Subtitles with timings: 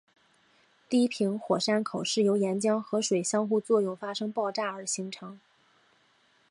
[0.89, 5.39] 低平火山口是由岩浆和水相互作用发生爆炸而形成。